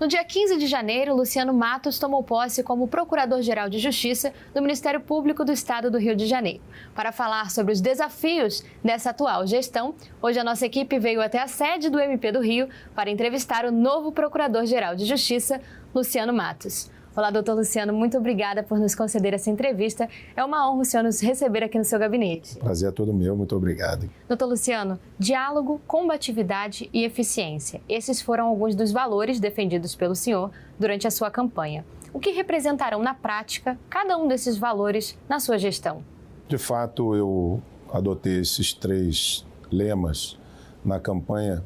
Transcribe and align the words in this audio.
No 0.00 0.08
dia 0.08 0.24
15 0.24 0.56
de 0.56 0.66
janeiro, 0.66 1.14
Luciano 1.14 1.52
Matos 1.52 1.98
tomou 1.98 2.24
posse 2.24 2.62
como 2.62 2.88
Procurador-Geral 2.88 3.68
de 3.68 3.78
Justiça 3.78 4.32
do 4.54 4.62
Ministério 4.62 4.98
Público 4.98 5.44
do 5.44 5.52
Estado 5.52 5.90
do 5.90 5.98
Rio 5.98 6.16
de 6.16 6.24
Janeiro. 6.24 6.62
Para 6.94 7.12
falar 7.12 7.50
sobre 7.50 7.74
os 7.74 7.82
desafios 7.82 8.64
dessa 8.82 9.10
atual 9.10 9.46
gestão, 9.46 9.94
hoje 10.22 10.38
a 10.38 10.44
nossa 10.44 10.64
equipe 10.64 10.98
veio 10.98 11.20
até 11.20 11.38
a 11.38 11.46
sede 11.46 11.90
do 11.90 12.00
MP 12.00 12.32
do 12.32 12.40
Rio 12.40 12.66
para 12.94 13.10
entrevistar 13.10 13.66
o 13.66 13.70
novo 13.70 14.10
Procurador-Geral 14.10 14.96
de 14.96 15.04
Justiça, 15.04 15.60
Luciano 15.94 16.32
Matos. 16.32 16.90
Olá, 17.16 17.28
doutor 17.28 17.54
Luciano, 17.56 17.92
muito 17.92 18.16
obrigada 18.16 18.62
por 18.62 18.78
nos 18.78 18.94
conceder 18.94 19.34
essa 19.34 19.50
entrevista. 19.50 20.08
É 20.36 20.44
uma 20.44 20.70
honra 20.70 20.82
o 20.82 20.84
senhor 20.84 21.02
nos 21.02 21.20
receber 21.20 21.64
aqui 21.64 21.76
no 21.76 21.84
seu 21.84 21.98
gabinete. 21.98 22.56
Prazer 22.56 22.88
é 22.88 22.92
todo 22.92 23.12
meu, 23.12 23.36
muito 23.36 23.56
obrigado. 23.56 24.08
Doutor 24.28 24.46
Luciano, 24.46 24.96
diálogo, 25.18 25.80
combatividade 25.88 26.88
e 26.92 27.02
eficiência. 27.02 27.80
Esses 27.88 28.22
foram 28.22 28.46
alguns 28.46 28.76
dos 28.76 28.92
valores 28.92 29.40
defendidos 29.40 29.96
pelo 29.96 30.14
senhor 30.14 30.52
durante 30.78 31.04
a 31.04 31.10
sua 31.10 31.32
campanha. 31.32 31.84
O 32.12 32.20
que 32.20 32.30
representarão 32.30 33.02
na 33.02 33.12
prática 33.12 33.76
cada 33.90 34.16
um 34.16 34.28
desses 34.28 34.56
valores 34.56 35.18
na 35.28 35.40
sua 35.40 35.58
gestão? 35.58 36.04
De 36.46 36.58
fato, 36.58 37.16
eu 37.16 37.60
adotei 37.92 38.38
esses 38.38 38.72
três 38.72 39.44
lemas 39.68 40.38
na 40.84 41.00
campanha 41.00 41.64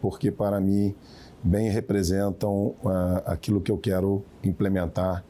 porque, 0.00 0.30
para 0.32 0.58
mim, 0.58 0.94
bem 1.42 1.70
representam 1.70 2.74
uh, 2.82 3.22
aquilo 3.24 3.60
que 3.60 3.70
eu 3.70 3.78
quero 3.78 4.24
implementar 4.42 5.24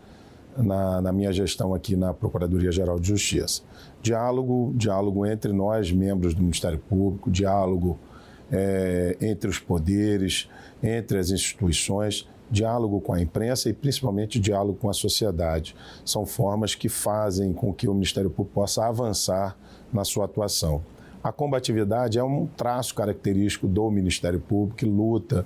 na, 0.56 1.00
na, 1.02 1.12
minha 1.12 1.32
gestão 1.32 1.74
aqui 1.74 1.96
na 1.96 2.14
Procuradoria-Geral 2.14 2.98
de 2.98 3.08
Justiça. 3.08 3.62
Diálogo, 4.00 4.72
diálogo 4.74 5.26
entre 5.26 5.52
nós, 5.52 5.92
membros 5.92 6.34
do 6.34 6.42
Ministério 6.42 6.78
Público, 6.78 7.30
diálogo 7.30 7.98
é, 8.50 9.16
entre 9.20 9.50
os 9.50 9.58
poderes, 9.58 10.48
entre 10.82 11.18
as 11.18 11.30
instituições, 11.30 12.26
diálogo 12.50 13.00
com 13.00 13.12
a 13.12 13.20
imprensa 13.20 13.68
e 13.68 13.72
principalmente 13.72 14.38
diálogo 14.38 14.78
com 14.78 14.88
a 14.88 14.94
sociedade. 14.94 15.74
São 16.04 16.24
formas 16.24 16.74
que 16.74 16.88
fazem 16.88 17.52
com 17.52 17.72
que 17.72 17.88
o 17.88 17.94
Ministério 17.94 18.30
Público 18.30 18.54
possa 18.54 18.86
avançar 18.86 19.56
na 19.92 20.04
sua 20.04 20.24
atuação. 20.24 20.82
A 21.22 21.32
combatividade 21.32 22.18
é 22.18 22.22
um 22.22 22.46
traço 22.46 22.94
característico 22.94 23.66
do 23.66 23.90
Ministério 23.90 24.38
Público 24.38 24.76
que 24.76 24.86
luta 24.86 25.44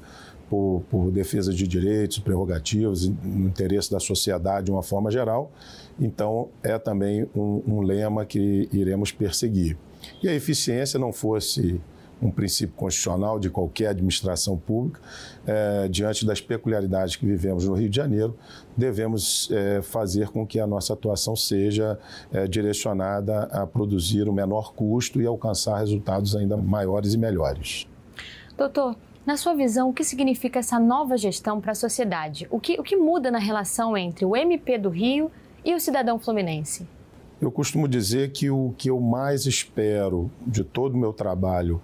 por, 0.50 0.82
por 0.90 1.12
defesa 1.12 1.54
de 1.54 1.66
direitos, 1.66 2.18
prerrogativas, 2.18 3.06
no 3.06 3.46
interesse 3.46 3.90
da 3.90 4.00
sociedade 4.00 4.66
de 4.66 4.72
uma 4.72 4.82
forma 4.82 5.10
geral. 5.10 5.52
Então, 5.98 6.48
é 6.62 6.76
também 6.76 7.26
um, 7.34 7.62
um 7.66 7.80
lema 7.80 8.26
que 8.26 8.68
iremos 8.72 9.12
perseguir. 9.12 9.78
E 10.20 10.28
a 10.28 10.34
eficiência 10.34 10.98
não 10.98 11.12
fosse 11.12 11.80
um 12.20 12.30
princípio 12.30 12.74
constitucional 12.76 13.38
de 13.38 13.48
qualquer 13.48 13.88
administração 13.88 14.56
pública, 14.56 15.00
é, 15.46 15.88
diante 15.88 16.26
das 16.26 16.40
peculiaridades 16.40 17.16
que 17.16 17.24
vivemos 17.24 17.66
no 17.66 17.74
Rio 17.74 17.88
de 17.88 17.96
Janeiro, 17.96 18.36
devemos 18.76 19.48
é, 19.50 19.80
fazer 19.80 20.28
com 20.28 20.46
que 20.46 20.60
a 20.60 20.66
nossa 20.66 20.92
atuação 20.92 21.34
seja 21.34 21.98
é, 22.30 22.46
direcionada 22.46 23.44
a 23.44 23.66
produzir 23.66 24.28
o 24.28 24.32
menor 24.32 24.74
custo 24.74 25.22
e 25.22 25.26
alcançar 25.26 25.78
resultados 25.78 26.36
ainda 26.36 26.56
maiores 26.58 27.14
e 27.14 27.18
melhores. 27.18 27.86
Doutor, 28.58 28.96
na 29.24 29.36
sua 29.36 29.54
visão, 29.54 29.90
o 29.90 29.92
que 29.92 30.02
significa 30.02 30.58
essa 30.58 30.78
nova 30.78 31.16
gestão 31.16 31.60
para 31.60 31.72
a 31.72 31.74
sociedade? 31.74 32.46
O 32.50 32.58
que, 32.58 32.80
o 32.80 32.82
que 32.82 32.96
muda 32.96 33.30
na 33.30 33.38
relação 33.38 33.96
entre 33.96 34.24
o 34.24 34.34
MP 34.34 34.78
do 34.78 34.88
Rio 34.88 35.30
e 35.64 35.74
o 35.74 35.80
cidadão 35.80 36.18
fluminense? 36.18 36.86
Eu 37.40 37.50
costumo 37.50 37.86
dizer 37.86 38.32
que 38.32 38.50
o 38.50 38.74
que 38.76 38.90
eu 38.90 39.00
mais 39.00 39.46
espero 39.46 40.30
de 40.46 40.64
todo 40.64 40.94
o 40.94 40.98
meu 40.98 41.12
trabalho 41.12 41.80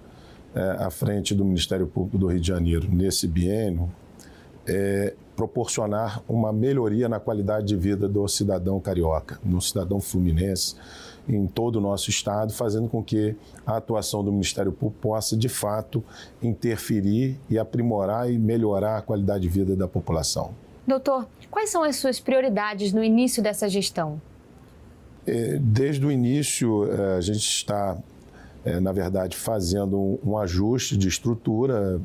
é, 0.53 0.83
à 0.83 0.89
frente 0.89 1.33
do 1.35 1.45
Ministério 1.45 1.87
Público 1.87 2.17
do 2.17 2.27
Rio 2.27 2.39
de 2.39 2.47
Janeiro 2.47 2.87
nesse 2.91 3.27
biênio 3.27 3.91
é 4.65 5.13
proporcionar 5.37 6.23
uma 6.27 6.51
melhoria 6.51 7.07
na 7.07 7.19
qualidade 7.19 7.67
de 7.67 7.75
vida 7.75 8.09
do 8.09 8.27
cidadão 8.27 8.79
carioca, 8.79 9.39
no 9.45 9.61
cidadão 9.61 10.01
fluminense, 10.01 10.75
em 11.29 11.45
todo 11.45 11.75
o 11.75 11.81
nosso 11.81 12.09
estado, 12.09 12.51
fazendo 12.51 12.89
com 12.89 13.03
que 13.03 13.35
a 13.63 13.77
atuação 13.77 14.23
do 14.23 14.31
Ministério 14.31 14.71
Público 14.71 14.99
possa, 14.99 15.37
de 15.37 15.47
fato, 15.47 16.03
interferir 16.41 17.39
e 17.47 17.59
aprimorar 17.59 18.31
e 18.31 18.39
melhorar 18.39 18.97
a 18.97 19.01
qualidade 19.01 19.43
de 19.43 19.49
vida 19.49 19.75
da 19.75 19.87
população. 19.87 20.55
Doutor, 20.87 21.27
quais 21.51 21.69
são 21.69 21.83
as 21.83 21.97
suas 21.97 22.19
prioridades 22.19 22.91
no 22.91 23.03
início 23.03 23.43
dessa 23.43 23.69
gestão? 23.69 24.19
É, 25.27 25.59
desde 25.61 26.03
o 26.03 26.11
início, 26.11 26.91
é, 26.91 27.17
a 27.17 27.21
gente 27.21 27.45
está, 27.45 27.95
é, 28.65 28.79
na 28.79 28.91
verdade, 28.91 29.37
fazendo 29.37 30.17
um 30.25 30.35
ajuste 30.35 30.97
de 30.97 31.07
estrutura, 31.07 32.01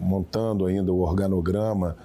montando 0.00 0.66
ainda 0.66 0.92
o 0.92 1.00
organograma 1.00 1.96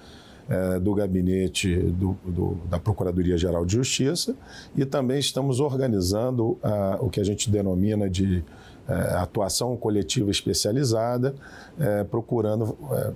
é, 0.48 0.78
do 0.78 0.94
gabinete 0.94 1.76
do, 1.76 2.16
do, 2.24 2.58
da 2.70 2.78
Procuradoria-Geral 2.78 3.64
de 3.64 3.74
Justiça 3.74 4.34
e 4.76 4.84
também 4.84 5.18
estamos 5.18 5.60
organizando 5.60 6.56
ah, 6.62 6.98
o 7.00 7.10
que 7.10 7.20
a 7.20 7.24
gente 7.24 7.50
denomina 7.50 8.08
de 8.08 8.44
é, 8.88 8.92
atuação 9.16 9.76
coletiva 9.76 10.30
especializada, 10.30 11.34
é, 11.78 12.04
procurando 12.04 12.76
é, 12.92 13.12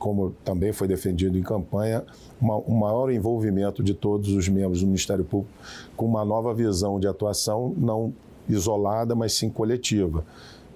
como 0.00 0.34
também 0.44 0.72
foi 0.72 0.88
defendido 0.88 1.38
em 1.38 1.42
campanha, 1.42 2.02
uma, 2.40 2.56
um 2.56 2.74
maior 2.74 3.12
envolvimento 3.12 3.82
de 3.82 3.94
todos 3.94 4.30
os 4.30 4.48
membros 4.48 4.80
do 4.80 4.86
Ministério 4.86 5.24
Público 5.24 5.52
com 5.94 6.06
uma 6.06 6.24
nova 6.24 6.52
visão 6.54 6.98
de 6.98 7.06
atuação, 7.06 7.74
não 7.76 8.12
isolada, 8.48 9.14
mas 9.14 9.34
sim 9.34 9.50
coletiva. 9.50 10.24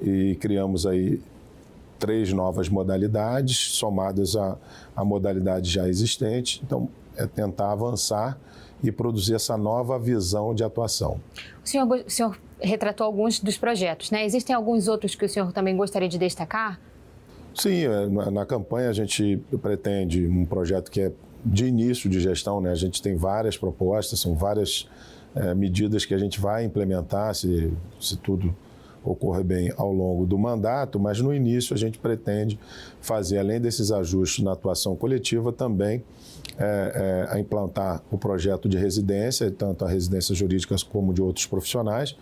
E 0.01 0.37
criamos 0.39 0.87
aí 0.87 1.21
três 2.05 2.31
novas 2.35 2.69
modalidades, 2.69 3.57
somadas 3.57 4.37
à, 4.37 4.59
à 4.95 5.03
modalidade 5.03 5.71
já 5.71 5.89
existente. 5.89 6.61
Então, 6.63 6.87
é 7.17 7.27
tentar 7.27 7.73
avançar 7.73 8.39
e 8.83 8.93
produzir 8.93 9.35
essa 9.35 9.57
nova 9.57 9.99
visão 9.99 10.55
de 10.55 10.63
atuação. 10.63 11.19
O 11.65 11.67
senhor, 11.67 11.89
o 12.07 12.11
senhor 12.11 12.39
retratou 12.61 13.07
alguns 13.07 13.41
dos 13.41 13.57
projetos, 13.57 14.11
né? 14.11 14.23
Existem 14.27 14.55
alguns 14.55 14.87
outros 14.87 15.15
que 15.15 15.25
o 15.25 15.29
senhor 15.29 15.51
também 15.51 15.75
gostaria 15.75 16.09
de 16.09 16.19
destacar? 16.19 16.79
Sim, 17.55 17.87
é, 17.87 18.07
na, 18.07 18.31
na 18.31 18.45
campanha 18.45 18.91
a 18.91 18.93
gente 18.93 19.43
pretende 19.63 20.27
um 20.27 20.45
projeto 20.45 20.91
que 20.91 21.01
é 21.01 21.13
de 21.43 21.65
início 21.65 22.11
de 22.11 22.21
gestão, 22.21 22.61
né? 22.61 22.71
A 22.71 22.75
gente 22.75 23.01
tem 23.01 23.17
várias 23.17 23.57
propostas, 23.57 24.21
são 24.21 24.35
várias 24.35 24.87
é, 25.35 25.55
medidas 25.55 26.05
que 26.05 26.13
a 26.13 26.19
gente 26.19 26.39
vai 26.39 26.65
implementar, 26.65 27.35
se, 27.35 27.73
se 27.99 28.19
tudo 28.19 28.55
ocorrer 29.05 29.45
bem 29.45 29.73
ao 29.77 29.93
longo 29.93 30.27
do 30.27 30.39
mandato, 30.39 30.99
mas 30.99 31.21
no 31.21 31.33
início 31.35 31.75
a 31.75 31.79
gente 31.79 31.99
pretende 31.99 32.59
fazer, 33.01 33.39
além 33.39 33.61
desses 33.61 33.93
ajustes 33.93 34.43
na 34.43 34.53
atuação 34.53 34.97
coletiva, 34.97 35.53
também 35.53 36.03
é, 36.59 37.29
é, 37.33 37.39
implantar 37.39 38.03
o 38.11 38.17
projeto 38.17 38.69
de 38.69 38.79
residência, 38.79 39.51
tanto 39.51 39.85
a 39.85 39.89
residência 39.89 40.35
jurídica 40.35 40.75
como 40.91 41.13
de 41.13 41.21
outros 41.21 41.47
profissionais, 41.47 42.17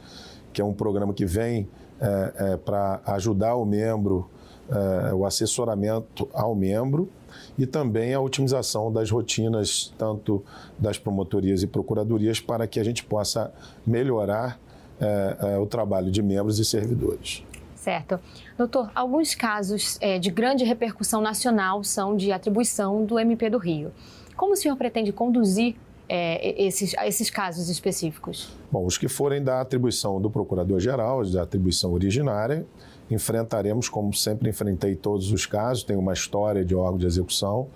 que 0.53 0.61
é 0.61 0.65
um 0.65 0.75
programa 0.75 1.15
que 1.15 1.25
vem 1.25 1.69
é, 2.01 2.53
é 2.53 2.57
para 2.57 3.01
ajudar 3.07 3.55
o 3.55 3.65
membro, 3.65 4.29
é, 4.71 5.15
o 5.15 5.25
assessoramento 5.25 6.29
ao 6.33 6.55
membro 6.55 7.09
e 7.57 7.67
também 7.67 8.15
a 8.15 8.21
otimização 8.21 8.93
das 8.93 9.11
rotinas, 9.11 9.93
tanto 9.97 10.43
das 10.79 10.99
promotorias 10.99 11.63
e 11.63 11.67
procuradorias, 11.67 12.41
para 12.41 12.67
que 12.67 12.81
a 12.81 12.85
gente 12.85 13.05
possa 13.05 13.53
melhorar 13.87 14.59
é, 15.03 15.55
é, 15.55 15.59
o 15.59 15.67
trabalho 15.67 16.11
de 16.11 16.23
membros 16.23 16.61
e 16.61 16.65
servidores. 16.65 17.45
Certo. 17.75 18.21
Doutor, 18.57 18.93
alguns 18.95 19.35
casos 19.35 19.99
é, 20.01 20.17
de 20.17 20.31
grande 20.31 20.63
repercussão 20.63 21.21
nacional 21.21 21.83
são 21.83 22.17
de 22.17 22.31
atribuição 22.31 23.05
do 23.05 23.19
MP 23.19 23.51
do 23.51 23.59
Rio. 23.59 23.91
Como 24.37 24.53
o 24.53 24.57
senhor 24.57 24.77
pretende 24.77 25.13
conduzir 25.13 25.75
é, 26.09 26.63
esses, 26.63 26.95
esses 27.05 27.29
casos 27.29 27.69
específicos? 27.69 28.57
Bom, 28.71 28.87
os 28.87 28.97
que 28.97 29.09
forem 29.09 29.43
da 29.43 29.61
atribuição 29.61 30.21
do 30.21 30.31
Procurador-Geral, 30.31 31.25
da 31.31 31.43
atribuição 31.43 31.93
originária, 31.93 32.65
enfrentaremos, 33.11 33.89
como 33.89 34.15
sempre 34.15 34.49
enfrentei 34.49 34.95
todos 34.95 35.33
os 35.33 35.45
casos, 35.45 35.83
tem 35.83 35.97
uma 35.97 36.13
história 36.13 36.65
de 36.65 36.77
órgão 36.77 36.99
de 36.99 37.07
execução 37.07 37.67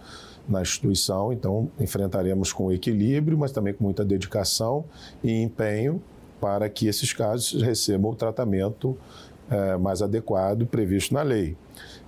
na 0.48 0.62
instituição, 0.62 1.32
então 1.32 1.69
enfrentaremos 1.81 2.52
com 2.52 2.70
equilíbrio, 2.70 3.37
mas 3.37 3.50
também 3.50 3.75
com 3.75 3.82
muita 3.82 4.05
dedicação 4.05 4.84
e 5.25 5.32
empenho 5.43 6.00
para 6.41 6.69
que 6.69 6.87
esses 6.87 7.12
casos 7.12 7.62
recebam 7.62 8.11
o 8.11 8.15
tratamento 8.15 8.97
é, 9.50 9.77
mais 9.77 10.03
adequado 10.03 10.67
previsto 10.67 11.15
na 11.15 11.23
lei. 11.23 11.56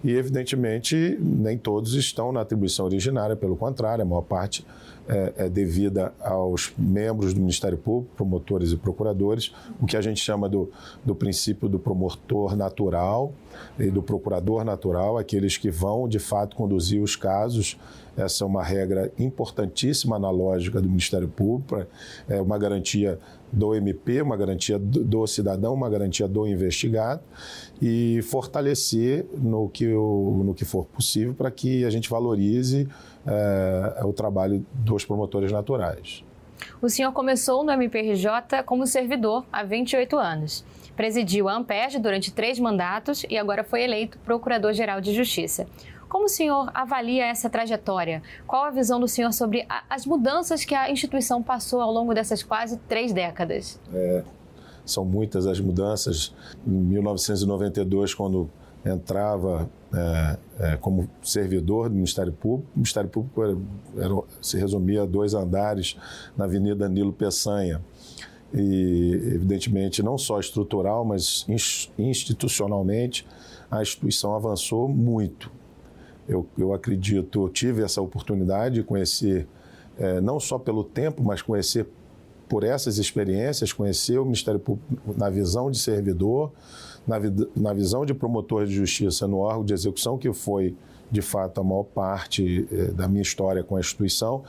E, 0.03 0.13
evidentemente, 0.13 1.19
nem 1.21 1.59
todos 1.59 1.95
estão 1.95 2.33
na 2.33 2.41
atribuição 2.41 2.87
originária, 2.87 3.35
pelo 3.35 3.57
contrário, 3.57 4.03
a 4.03 4.05
maior 4.05 4.23
parte 4.23 4.65
é, 5.09 5.33
é 5.37 5.49
devida 5.49 6.13
aos 6.21 6.73
membros 6.77 7.33
do 7.33 7.41
Ministério 7.41 7.79
Público, 7.79 8.15
promotores 8.15 8.73
e 8.73 8.77
procuradores, 8.77 9.53
o 9.81 9.87
que 9.87 9.97
a 9.97 10.03
gente 10.03 10.21
chama 10.21 10.49
do, 10.49 10.71
do 11.05 11.15
princípio 11.15 11.69
do 11.69 11.79
promotor 11.79 12.55
natural 12.55 13.33
e 13.79 13.91
do 13.91 14.03
procurador 14.03 14.65
natural, 14.65 15.17
aqueles 15.17 15.57
que 15.57 15.71
vão, 15.71 16.09
de 16.09 16.19
fato, 16.19 16.55
conduzir 16.55 17.03
os 17.03 17.17
casos. 17.17 17.79
Essa 18.17 18.43
é 18.43 18.47
uma 18.47 18.65
regra 18.65 19.13
importantíssima 19.19 20.19
na 20.19 20.29
lógica 20.29 20.81
do 20.81 20.89
Ministério 20.89 21.29
Público, 21.29 21.87
é 22.29 22.41
uma 22.41 22.59
garantia 22.59 23.19
do 23.53 23.75
MP, 23.75 24.21
uma 24.21 24.37
garantia 24.37 24.79
do 24.79 25.27
cidadão, 25.27 25.73
uma 25.73 25.89
garantia 25.89 26.29
do 26.29 26.47
investigado 26.47 27.23
e 27.81 28.21
fortalecer 28.23 29.25
no 29.37 29.69
que, 29.69 29.87
no 29.87 30.53
que 30.55 30.65
for 30.65 30.85
possível 30.85 31.33
para 31.33 31.51
que 31.51 31.85
a 31.85 31.91
gente 31.91 32.11
valorize 32.11 32.89
é, 33.29 34.05
o 34.05 34.13
trabalho 34.13 34.65
dos 34.73 35.05
promotores 35.05 35.53
naturais. 35.53 36.25
O 36.81 36.89
senhor 36.89 37.13
começou 37.13 37.63
no 37.63 37.71
MPRJ 37.71 38.63
como 38.65 38.87
servidor 38.87 39.45
há 39.53 39.63
28 39.63 40.17
anos. 40.17 40.65
Presidiu 40.97 41.49
a 41.49 41.55
Ampeg 41.55 41.99
durante 41.99 42.33
três 42.33 42.59
mandatos 42.59 43.25
e 43.29 43.37
agora 43.37 43.63
foi 43.63 43.83
eleito 43.83 44.19
Procurador-Geral 44.21 45.01
de 45.01 45.15
Justiça. 45.15 45.67
Como 46.09 46.25
o 46.25 46.29
senhor 46.29 46.71
avalia 46.73 47.27
essa 47.27 47.51
trajetória? 47.51 48.23
Qual 48.47 48.65
a 48.65 48.71
visão 48.71 48.99
do 48.99 49.07
senhor 49.07 49.33
sobre 49.33 49.67
a, 49.69 49.85
as 49.91 50.07
mudanças 50.07 50.65
que 50.65 50.75
a 50.75 50.91
instituição 50.91 51.43
passou 51.43 51.83
ao 51.83 51.93
longo 51.93 52.15
dessas 52.15 52.43
quase 52.43 52.79
três 52.89 53.13
décadas? 53.13 53.79
É, 53.93 54.25
são 54.87 55.05
muitas 55.05 55.47
as 55.47 55.61
mudanças. 55.61 56.35
Em 56.67 56.71
1992, 56.71 58.15
quando 58.15 58.51
entrava 58.89 59.69
é, 59.93 60.39
é, 60.61 60.77
como 60.77 61.09
servidor 61.23 61.89
do 61.89 61.95
Ministério 61.95 62.33
Público. 62.33 62.71
O 62.75 62.79
Ministério 62.79 63.09
Público 63.09 63.43
era, 63.43 63.57
era, 63.97 64.23
se 64.41 64.59
resumia 64.59 65.03
a 65.03 65.07
dois 65.07 65.35
andares 65.35 65.97
na 66.37 66.45
Avenida 66.45 66.89
Nilo 66.89 67.13
Peçanha. 67.13 67.81
E, 68.53 69.13
evidentemente, 69.35 70.03
não 70.03 70.17
só 70.17 70.41
estrutural, 70.41 71.05
mas 71.05 71.47
institucionalmente, 71.99 73.27
a 73.71 73.83
instituição 73.83 74.35
avançou 74.35 74.89
muito. 74.89 75.51
Eu, 76.27 76.47
eu 76.57 76.73
acredito, 76.73 77.45
eu 77.45 77.49
tive 77.49 77.83
essa 77.83 78.01
oportunidade 78.01 78.77
de 78.77 78.83
conhecer, 78.83 79.47
é, 79.99 80.21
não 80.21 80.39
só 80.39 80.59
pelo 80.59 80.85
tempo, 80.85 81.23
mas 81.23 81.43
conhecer 81.43 81.87
por 82.49 82.65
essas 82.65 82.99
experiências, 82.99 83.73
conhecer 83.73 84.19
o 84.19 84.25
Ministério 84.25 84.61
Público 84.61 85.15
na 85.17 85.29
visão 85.29 85.71
de 85.71 85.79
servidor, 85.79 86.53
na, 87.07 87.17
na 87.55 87.73
visão 87.73 88.05
de 88.05 88.15
promotor 88.15 88.67
de 88.67 88.75
justiça 88.75 89.27
no 89.27 89.39
órgão 89.39 89.65
de 89.65 89.75
execução, 89.75 90.17
que 90.19 90.33
foi, 90.33 90.75
de 91.11 91.23
fato, 91.23 91.61
a 91.61 91.65
maior 91.65 91.85
parte 91.85 92.67
eh, 92.71 92.93
da 92.93 93.09
minha 93.09 93.23
história 93.23 93.63
com 93.63 93.77
a 93.77 93.81
instituição, 93.81 94.43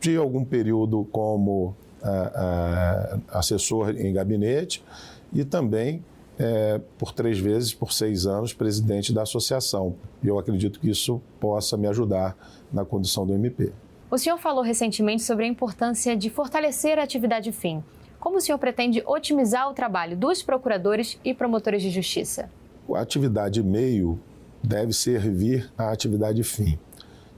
de 0.00 0.16
algum 0.16 0.44
período 0.44 1.06
como 1.10 1.74
ah, 2.02 3.18
ah, 3.30 3.38
assessor 3.38 3.90
em 3.96 4.12
gabinete 4.12 4.84
e 5.32 5.44
também 5.44 6.02
é, 6.38 6.80
por 6.98 7.12
três 7.12 7.38
vezes, 7.38 7.72
por 7.72 7.92
seis 7.92 8.26
anos, 8.26 8.52
presidente 8.52 9.12
da 9.12 9.22
associação. 9.22 9.94
E 10.22 10.28
eu 10.28 10.38
acredito 10.38 10.80
que 10.80 10.90
isso 10.90 11.20
possa 11.40 11.76
me 11.76 11.86
ajudar 11.86 12.36
na 12.72 12.84
condução 12.84 13.26
do 13.26 13.32
MP. 13.32 13.72
O 14.10 14.18
senhor 14.18 14.38
falou 14.38 14.62
recentemente 14.62 15.22
sobre 15.22 15.44
a 15.44 15.48
importância 15.48 16.16
de 16.16 16.30
fortalecer 16.30 16.98
a 16.98 17.02
atividade 17.02 17.50
fim. 17.52 17.82
Como 18.20 18.36
o 18.36 18.40
senhor 18.40 18.58
pretende 18.58 19.02
otimizar 19.06 19.68
o 19.68 19.74
trabalho 19.74 20.16
dos 20.16 20.42
procuradores 20.42 21.18
e 21.24 21.34
promotores 21.34 21.82
de 21.82 21.90
justiça? 21.90 22.50
A 22.94 23.00
atividade 23.00 23.62
meio 23.62 24.18
deve 24.62 24.92
servir 24.92 25.70
à 25.76 25.90
atividade 25.90 26.42
fim. 26.42 26.78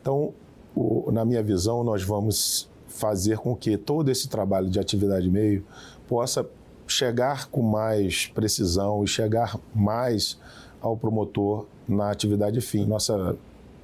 Então, 0.01 0.33
o, 0.75 1.11
na 1.11 1.25
minha 1.25 1.43
visão, 1.43 1.83
nós 1.83 2.03
vamos 2.03 2.69
fazer 2.89 3.39
com 3.39 3.55
que 3.55 3.77
todo 3.77 4.11
esse 4.11 4.29
trabalho 4.29 4.69
de 4.69 4.79
atividade 4.79 5.29
meio 5.29 5.65
possa 6.07 6.49
chegar 6.87 7.49
com 7.49 7.63
mais 7.63 8.27
precisão 8.27 9.03
e 9.03 9.09
chegar 9.09 9.59
mais 9.75 10.39
ao 10.81 10.97
promotor 10.97 11.67
na 11.89 12.11
atividade 12.11 12.61
fim. 12.61 12.85
Nossa 12.85 13.37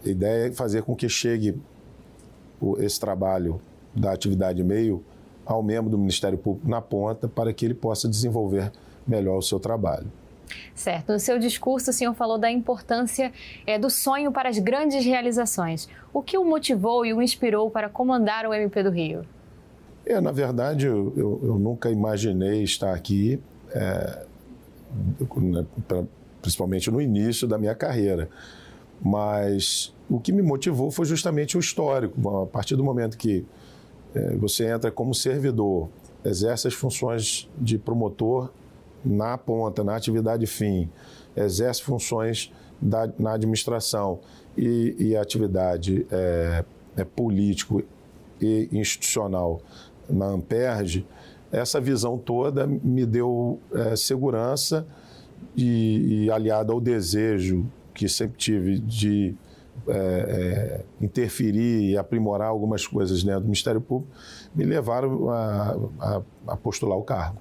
ideia 0.04 0.48
é 0.48 0.52
fazer 0.52 0.82
com 0.82 0.94
que 0.94 1.08
chegue 1.08 1.60
esse 2.78 2.98
trabalho 2.98 3.60
da 3.94 4.12
atividade 4.12 4.62
meio 4.62 5.04
ao 5.44 5.62
membro 5.62 5.90
do 5.90 5.98
Ministério 5.98 6.38
Público 6.38 6.68
na 6.68 6.80
ponta 6.80 7.28
para 7.28 7.52
que 7.52 7.64
ele 7.64 7.74
possa 7.74 8.08
desenvolver 8.08 8.72
melhor 9.06 9.38
o 9.38 9.42
seu 9.42 9.58
trabalho. 9.58 10.06
Certo. 10.74 11.12
No 11.12 11.18
seu 11.18 11.38
discurso, 11.38 11.90
o 11.90 11.92
senhor 11.92 12.14
falou 12.14 12.38
da 12.38 12.50
importância 12.50 13.32
é, 13.66 13.78
do 13.78 13.90
sonho 13.90 14.32
para 14.32 14.48
as 14.48 14.58
grandes 14.58 15.04
realizações. 15.04 15.88
O 16.12 16.22
que 16.22 16.36
o 16.36 16.44
motivou 16.44 17.04
e 17.06 17.12
o 17.12 17.22
inspirou 17.22 17.70
para 17.70 17.88
comandar 17.88 18.46
o 18.46 18.54
MP 18.54 18.82
do 18.82 18.90
Rio? 18.90 19.24
É, 20.04 20.20
na 20.20 20.32
verdade, 20.32 20.86
eu, 20.86 21.12
eu, 21.16 21.40
eu 21.42 21.58
nunca 21.58 21.90
imaginei 21.90 22.62
estar 22.62 22.92
aqui, 22.92 23.40
é, 23.70 24.26
principalmente 26.40 26.90
no 26.90 27.00
início 27.00 27.46
da 27.46 27.56
minha 27.56 27.74
carreira. 27.74 28.28
Mas 29.02 29.94
o 30.08 30.20
que 30.20 30.32
me 30.32 30.42
motivou 30.42 30.90
foi 30.90 31.04
justamente 31.04 31.56
o 31.56 31.60
histórico. 31.60 32.42
A 32.42 32.46
partir 32.46 32.76
do 32.76 32.84
momento 32.84 33.16
que 33.16 33.44
é, 34.14 34.36
você 34.36 34.66
entra 34.66 34.90
como 34.90 35.14
servidor, 35.14 35.88
exerce 36.24 36.68
as 36.68 36.74
funções 36.74 37.48
de 37.58 37.78
promotor 37.78 38.50
na 39.04 39.36
ponta, 39.36 39.82
na 39.82 39.96
atividade 39.96 40.46
fim, 40.46 40.88
exerce 41.36 41.82
funções 41.82 42.52
da, 42.80 43.10
na 43.18 43.34
administração 43.34 44.20
e, 44.56 44.94
e 44.98 45.16
atividade 45.16 46.06
é, 46.10 46.64
é, 46.96 47.04
político 47.04 47.82
e 48.40 48.68
institucional 48.72 49.60
na 50.08 50.26
Amperge, 50.26 51.06
essa 51.50 51.80
visão 51.80 52.18
toda 52.18 52.66
me 52.66 53.06
deu 53.06 53.60
é, 53.72 53.94
segurança 53.94 54.86
e, 55.56 56.24
e 56.24 56.30
aliado 56.30 56.72
ao 56.72 56.80
desejo 56.80 57.66
que 57.94 58.08
sempre 58.08 58.36
tive 58.36 58.78
de 58.78 59.34
é, 59.88 59.92
é, 59.92 61.04
interferir 61.04 61.90
e 61.90 61.98
aprimorar 61.98 62.48
algumas 62.48 62.86
coisas 62.86 63.22
dentro 63.24 63.40
do 63.40 63.46
Ministério 63.46 63.80
Público, 63.80 64.12
me 64.54 64.64
levaram 64.64 65.28
a, 65.30 65.76
a, 65.98 66.22
a, 66.48 66.56
postular 66.56 66.96
o 66.96 67.02
cargo. 67.02 67.38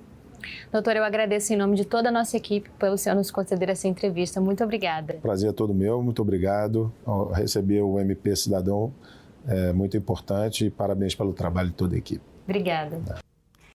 Doutor, 0.72 0.96
eu 0.96 1.04
agradeço 1.04 1.54
em 1.54 1.56
nome 1.56 1.76
de 1.76 1.86
toda 1.86 2.10
a 2.10 2.12
nossa 2.12 2.36
equipe 2.36 2.70
pelo 2.80 2.98
senhor 2.98 3.16
nos 3.16 3.30
conceder 3.30 3.70
essa 3.70 3.88
entrevista. 3.88 4.42
Muito 4.42 4.64
obrigada. 4.64 5.16
Prazer 5.22 5.52
é 5.52 5.54
todo 5.54 5.74
meu, 5.74 6.02
muito 6.02 6.22
obrigado. 6.22 6.92
Receber 7.32 7.82
o 7.82 8.00
MP 8.00 8.36
Cidadão 8.36 8.92
é 9.48 9.72
muito 9.72 9.96
importante 9.96 10.66
e 10.66 10.72
parabéns 10.72 11.14
pelo 11.14 11.34
trabalho 11.34 11.70
de 11.70 11.76
toda 11.76 11.96
a 11.96 11.98
equipe. 11.98 12.24
Obrigada. 12.44 13.22